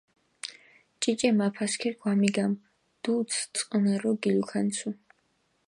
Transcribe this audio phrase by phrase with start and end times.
[0.99, 2.61] ჭიჭე მაფასქირქ ვამიგამჷ,
[3.03, 4.89] დუდს წყჷნარო გილუქანცუ.